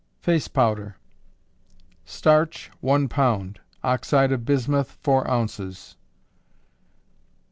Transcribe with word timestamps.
Face 0.19 0.47
Powder. 0.47 0.97
Starch, 2.05 2.71
one 2.79 3.07
pound; 3.07 3.59
oxide 3.83 4.31
of 4.31 4.45
bismuth, 4.45 4.93
four 5.03 5.29
ounces. 5.29 5.95